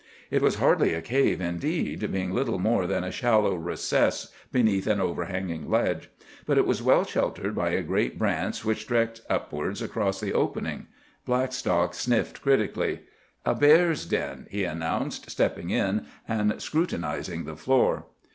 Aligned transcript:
It 0.31 0.41
was 0.41 0.55
hardly 0.55 0.95
a 0.95 1.01
cave, 1.03 1.39
indeed, 1.41 2.11
being 2.11 2.31
little 2.33 2.57
more 2.57 2.87
than 2.87 3.03
a 3.03 3.11
shallow 3.11 3.53
recess 3.53 4.29
beneath 4.51 4.87
an 4.87 4.99
overhanging 4.99 5.69
ledge. 5.69 6.09
But 6.47 6.57
it 6.57 6.65
was 6.65 6.81
well 6.81 7.03
sheltered 7.05 7.53
by 7.53 7.69
a 7.69 7.83
great 7.83 8.17
branch 8.17 8.65
which 8.65 8.81
stretched 8.81 9.21
upwards 9.29 9.79
across 9.79 10.19
the 10.19 10.33
opening. 10.33 10.87
Blackstock 11.23 11.93
sniffed 11.93 12.41
critically. 12.41 13.01
"A 13.45 13.53
bear's 13.53 14.07
den," 14.07 14.47
he 14.49 14.63
announced, 14.63 15.29
stepping 15.29 15.69
in 15.69 16.07
and 16.27 16.59
scrutinizing 16.59 17.45
the 17.45 17.55
floor. 17.55 18.07